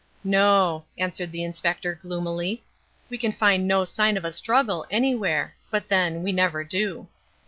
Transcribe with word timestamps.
"No," 0.23 0.83
answered 0.97 1.31
the 1.31 1.43
Inspector 1.43 1.99
gloomily. 2.01 2.63
"We 3.11 3.19
can 3.19 3.31
find 3.33 3.67
no 3.67 3.85
sign 3.85 4.17
of 4.17 4.25
a 4.25 4.33
struggle 4.33 4.83
anywhere. 4.89 5.53
But, 5.69 5.89
then, 5.89 6.23
we 6.23 6.31
never 6.31 6.63
do." 6.63 7.05